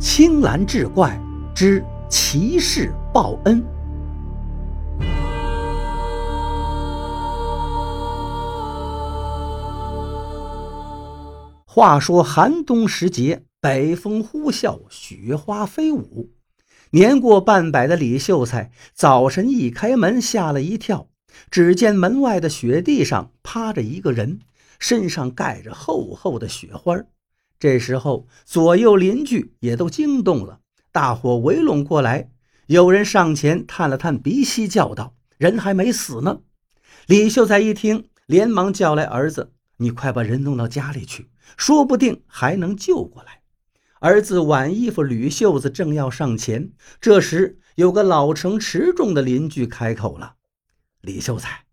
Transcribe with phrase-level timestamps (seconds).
[0.00, 1.20] 青蓝志怪
[1.52, 3.64] 之骑士报恩。
[11.66, 16.30] 话说寒冬时节，北风呼啸，雪花飞舞。
[16.90, 21.08] 年过半百的李秀才早晨一开门，吓了一跳，
[21.50, 24.38] 只见门外的雪地上趴着一个人，
[24.78, 26.96] 身上盖着厚厚的雪花。
[27.58, 30.60] 这时候，左右邻居也都惊动了，
[30.92, 32.30] 大伙围拢过来。
[32.66, 36.40] 有人上前探了探鼻息，叫道：“人还没死呢。”
[37.06, 43.40] 李秀才一听，连忙叫来儿子：“你快把人弄到家里去，说不定还能救过来。”
[44.00, 46.70] 儿子挽衣服捋袖子，正要上前，
[47.00, 50.34] 这时有个老成持重的邻居开口了
[51.02, 51.64] ：“李秀才，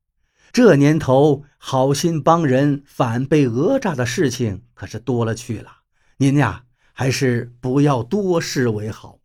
[0.51, 5.74] 这年头好心帮人反被讹诈的事情可是多了去了，
[6.17, 9.19] 您呀还是不要多事为好。”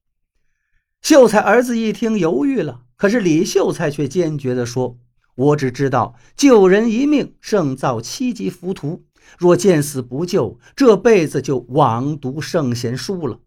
[1.02, 4.98] 秀才儿子一听犹豫了，可是李秀才却坚决地说
[5.34, 9.04] ：“我只知道救人一命胜造七级浮屠。”
[9.38, 13.38] 若见死不救，这辈子就枉读圣贤书了。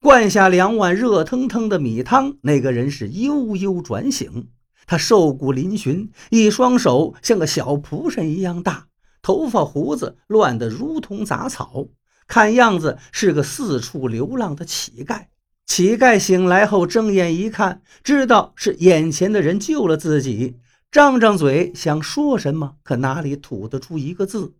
[0.00, 4.50] 灌下两碗热腾腾的米汤，那个人是悠悠转醒。
[4.86, 8.86] 他瘦骨嶙峋，一双手像个小蒲扇一样大，
[9.20, 11.88] 头发胡子乱得如同杂草，
[12.28, 15.26] 看样子是个四处流浪的乞丐。
[15.66, 20.56] 乞丐醒来后睁眼一看，知道是眼前的人救了自己，
[20.90, 24.54] 张张嘴想说什么，可哪里吐得出一个字。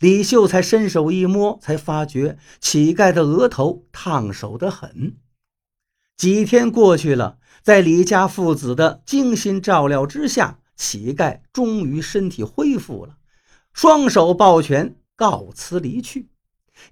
[0.00, 5.16] 李秀才伸手一摸，才发觉乞丐的额头烫手的很。
[6.16, 13.16] 几天过去了，在李家父子的精心照料之下，乞丐终于身体恢复了，
[13.72, 16.28] 双手抱拳告辞离去。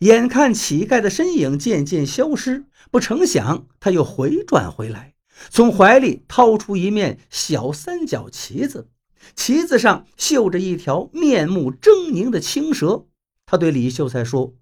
[0.01, 5.15] 眼看乞丐的身影渐渐消失，不成想他又回转回来，
[5.51, 8.89] 从怀里掏出一面小三角旗子。
[9.35, 13.07] 旗子上绣着一条面目狰狞的青蛇。
[13.45, 14.55] 他对李秀才说：“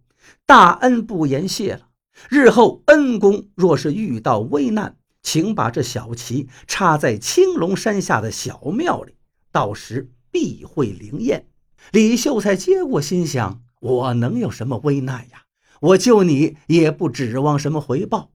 [0.46, 1.88] 大恩不言谢了。
[2.30, 9.14] 日后恩公若是遇到危难，请把这小旗插在青龙山下的小庙里，
[9.52, 11.48] 到时必会灵验。”
[11.92, 15.44] 李秀才接过，心想：“我能有什么危难呀？
[15.80, 18.32] 我救你也不指望什么回报。”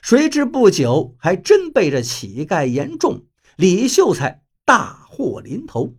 [0.00, 3.24] 谁知不久，还真被这乞丐言中。
[3.56, 4.42] 李秀才。
[4.64, 5.94] 大祸临头！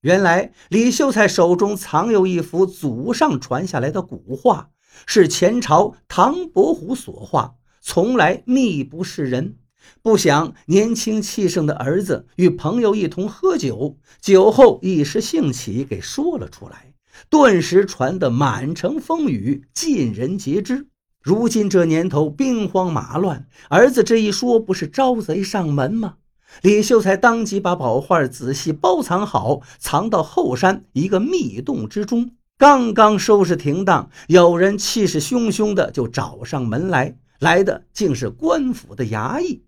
[0.00, 4.70] 原来李秀才手中藏有一幅祖上传下来的古画，
[5.04, 9.58] 是前朝唐伯虎所画，从来秘不示人。
[10.00, 16.93] 不想年轻气盛的儿子与朋友一同喝酒，酒后一时兴起，给说了出来，
[17.28, 20.88] 顿时传得满城风雨，尽人皆知。
[21.22, 26.16] 如今这年头兵荒马乱，儿子这一说，不是招贼上门吗？
[26.62, 32.30] 李秀才当即把宝画仔细包藏好，藏到后山一个密洞之中。
[32.56, 39.64] 刚刚收拾停当，有人气势汹汹的就找上门来，来的竟是官府的衙役。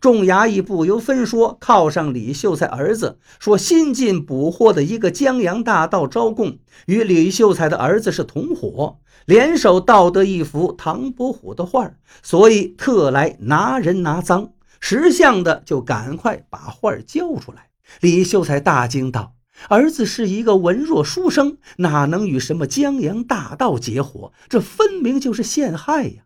[0.00, 11.92] 众衙役不由分说，靠上李秀才儿子，说新近捕获的一个江洋大盗招供，与李秀才的儿子是同伙，联手盗得一幅唐伯虎的画，
[12.22, 14.50] 所以特来拿人拿赃。
[14.78, 17.70] 识相的就赶快把画交出来。
[18.00, 19.34] 李秀才大惊道
[19.68, 24.32] ：“儿子是一个文弱书生，哪能与什么江洋大盗结伙？
[24.48, 26.24] 这分明就是陷害呀！”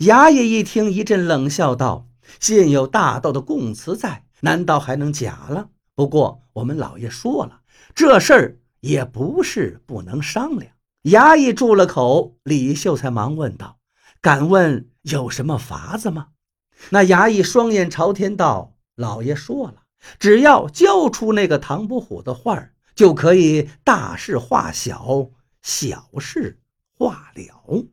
[0.00, 2.08] 衙役一听，一阵冷笑道
[2.40, 5.68] ：“现有大盗的供词在，难道还能假了？
[5.94, 7.60] 不过我们老爷说了，
[7.94, 10.72] 这事儿也不是不能商量。”
[11.04, 13.78] 衙役住了口，李秀才忙问道
[14.22, 16.28] ：“敢问有什么法子吗？”
[16.90, 19.82] 那衙役双眼朝天道：“老爷说了，
[20.18, 26.60] 只要交出那个唐伯虎的画就可以大事化小，小事
[26.96, 27.86] 化了。”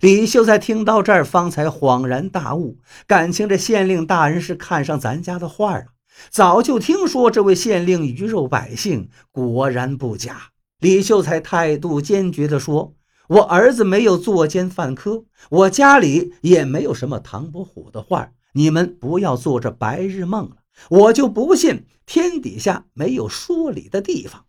[0.00, 5.86] 李秀才听到这儿，方才恍然大悟，感情这县令大人是看上咱家的画了。
[6.30, 10.50] 早就听说这位县令鱼肉百姓，果然不假。
[10.80, 12.94] 李秀才态度坚决地说。
[13.26, 20.56] 我儿子没有作奸犯科，我家里也没有什么唐伯虎的画，你们不要做这白日梦了。
[20.90, 24.44] 我就不信天底下没有说理的地方。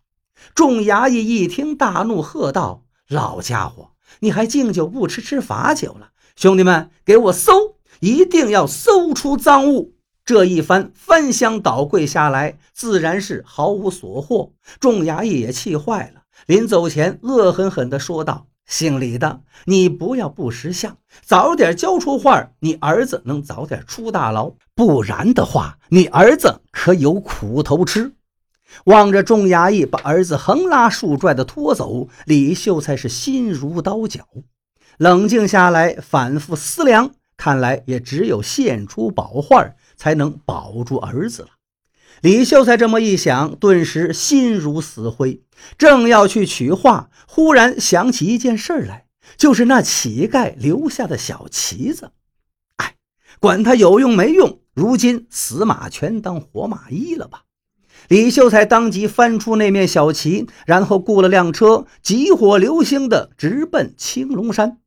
[0.54, 6.08] 众衙役一听，大怒，喝道：“老家伙，你还敬酒不吃吃罚酒了？
[6.36, 9.94] 兄弟们，给我搜，一定要搜出赃物！”
[10.24, 14.52] 这一番翻箱倒柜下来，自然是毫无所获。
[14.80, 18.46] 众衙役也气坏了，临走前恶狠狠地说道。
[18.66, 28.12] 姓李的，你不要不识相，早点交出画，你儿子能早点出大牢；不然的话，你儿子可有苦头吃。
[28.84, 34.26] 望着众衙役把儿子横拉竖拽的拖走，李秀才是心如刀绞。
[34.98, 41.48] 冷静下来，反复思量，看来也只有献出宝画才能保住儿子了。
[42.22, 45.42] 李秀才这么一想，顿时心如死灰。
[45.76, 52.12] 正要去取画，忽然想起一件事来，就是那乞丐留下的小旗子。
[52.76, 52.94] 哎，
[53.38, 57.42] 管他有用没用，如今死马全当活马医了吧。
[58.08, 64.78] 李秀才当即翻出那面小旗，然后雇了辆车，急火流星的直奔青龙山。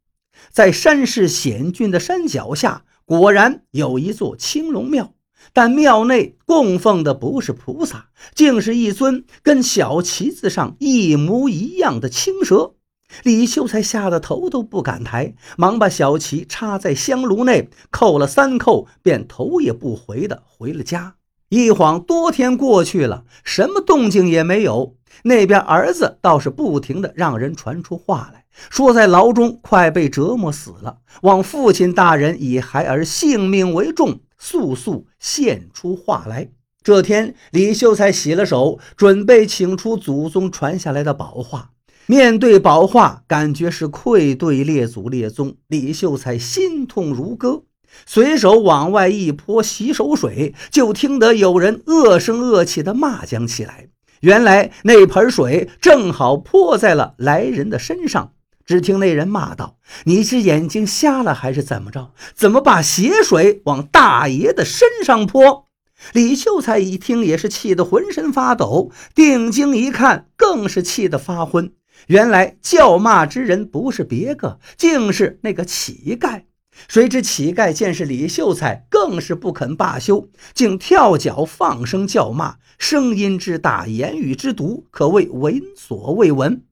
[0.51, 5.13] 在山势险峻的山脚下，果然有一座青龙庙，
[5.51, 12.75] 但庙内供奉的不是菩萨，竟是一尊跟小旗子上一模一样的青蛇。
[13.23, 21.15] 李秀才吓得头都不敢抬，忙把小旗插在香炉内，扣了三扣，便头也不回的回了家。
[21.49, 24.95] 一晃多天过去了，什么动静也没有。
[25.23, 36.49] 那边儿子倒是不停的让人传出话来，说在牢中快被折磨死了，望父亲大人以孩儿性命为重，速速献出话来。
[36.81, 41.71] 这天，李秀才洗了手，准备请出祖宗传下来的宝画。
[42.05, 47.63] 面对宝画，感觉是愧对列祖列宗，李秀才心痛如割。
[48.05, 53.87] 随手往外一泼洗手水，就听得有人恶声恶气的骂将起来。
[54.21, 58.33] 原来那盆水正好泼在了来人的身上。
[58.65, 62.11] 只听那人骂道：“你是眼睛瞎了还是怎么着？
[62.35, 65.65] 怎么把血水往大爷的身上泼？”
[66.13, 71.71] 李秀才一听也是气得浑身发抖，定睛一看，更是气得发昏。
[72.07, 76.43] 原来叫骂之人不是别个，竟是那个乞丐。
[76.87, 86.63] 谁知乞丐见是李秀才，更是不肯罢休，竟跳脚放声叫骂，声音之大，言语之毒，可谓闻所未闻。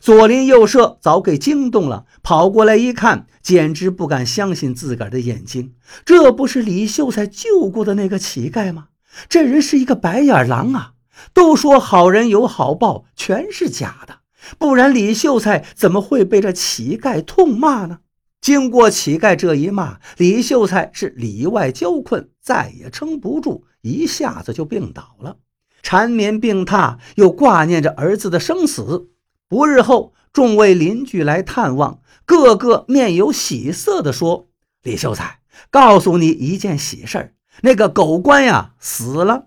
[0.00, 5.74] 左邻右舍早给惊动了，跑过来一看，简直不敢相信自个儿的眼睛。
[6.04, 8.88] 这不是李秀才救过的那个乞丐吗？
[9.28, 10.92] 这人是一个白眼狼啊！
[11.34, 14.20] 都说好人有好报，全是假的，
[14.58, 17.98] 不然李秀才怎么会被这乞丐痛骂呢？
[18.42, 25.36] 经过乞丐这一骂，李秀才是里外交困，再也撑不住，一下子就病倒了，
[25.80, 29.10] 缠绵病榻，又挂念着儿子的生死。
[29.48, 34.48] 不日后，众位邻居来探望，个个面有喜色的说
[34.82, 35.38] ：“李秀才，
[35.70, 39.46] 告诉你一件喜事儿，那个狗官呀死了。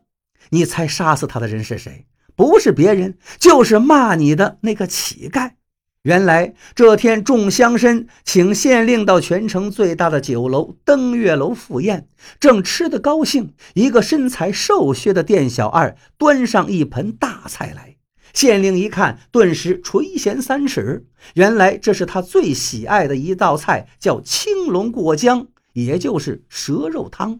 [0.51, 2.05] 你猜杀死他的人是谁？
[2.33, 5.51] 不是别人，就是骂你的那个乞丐。”
[6.05, 12.07] 原来这天，众乡绅请县令到全城最大的酒楼登月楼赴宴，
[12.39, 17.95] 正吃得高兴，一个身材瘦削的店小二端上一盆大菜来。
[18.35, 21.07] 县令一看，顿时垂涎三尺。
[21.33, 27.39] 原来这是他最喜爱的一道菜，叫青龙过江，也就是蛇肉汤。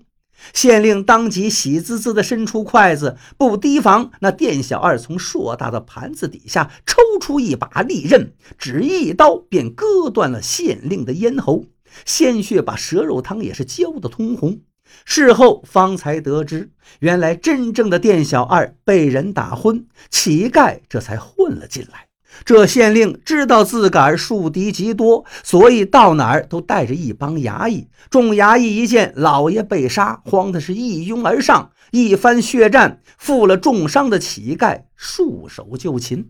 [0.54, 11.66] 县令当即喜滋滋地伸出筷子，不提防那店小二从硕大的盘子底下抽出一把利刃，只一刀便割断了县令的咽喉，
[12.06, 14.60] 鲜血把蛇肉汤也是浇得通红。
[15.04, 22.08] 事后方才得知，原来真正的店小二被人打昏，乞丐这才混了进来。
[22.44, 27.88] 这县令知道自个儿树敌极多，所以到哪儿都带着一帮衙役。
[28.10, 36.30] 众衙役一见老爷被杀，慌的是一拥而上，一番血战，负了重伤的乞丐，束手就擒。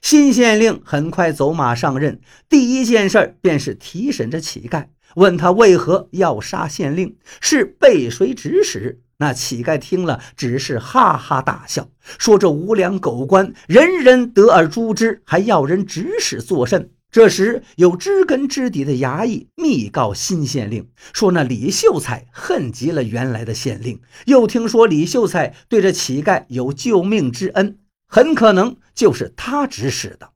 [0.00, 9.02] 新县令很快走马上任，第一件事便是提审这乞丐，问他为何要杀县令，是被谁指使。
[9.22, 11.88] 那乞丐听了，只是哈哈大笑，
[12.18, 30.30] 说：“这无良狗官，人人得而诛之，还要人指使作甚？”这时，有知根知底的衙役密告新县令，说：“那李秀才恨极了原来的县令，又听说李秀才对这乞丐有救命之恩，很可能就是他指使的。”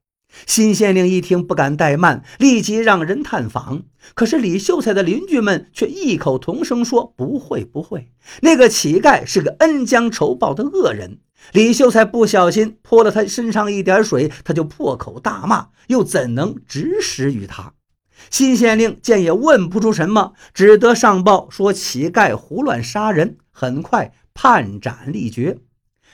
[0.44, 3.84] 新县令一听，不敢怠慢，立即让人探访。
[4.14, 8.10] 可是李秀才的邻居们却异口同声说：“不会，不会，
[8.42, 11.18] 那个乞丐是个恩将仇报的恶人。
[11.52, 17.72] 李秀才不小心泼了他身上一点水，他就破口大骂，又怎能指使于他？”
[18.30, 25.58] 新县令见也问不出什么，只得上报说乞丐胡乱杀人，很快判斩立决。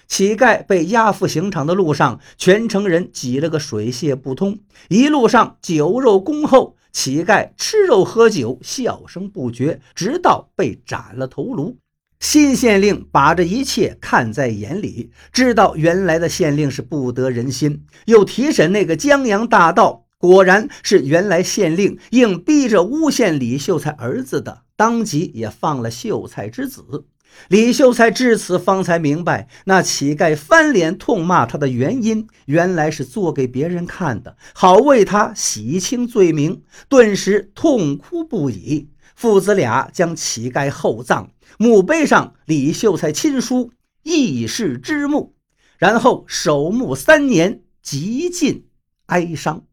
[0.06, 4.58] 乞丐被押赴刑场的路上，全城人挤了个水泄不通。
[4.88, 11.76] 一路上酒肉恭候，乞丐吃肉喝酒，笑声不绝，直到被斩了头颅。
[12.20, 27.06] 新县令把这一切看在眼里，知道原来的县令是不得人心，又提审那个江洋大盗，果然是原来县令硬逼着诬陷李秀才儿子的，当即也放了秀才之子。
[27.48, 36.62] 李秀才至此方才明白，那乞丐翻脸痛骂他的原因，原来是做给别人看的，好为他洗清罪名。
[36.88, 38.88] 顿时痛哭不已。
[39.14, 43.70] 父子俩将乞丐厚葬，墓碑上李秀才亲书
[44.02, 45.34] “义士之墓”，
[45.78, 48.66] 然后守墓三年，极尽
[49.06, 49.64] 哀伤。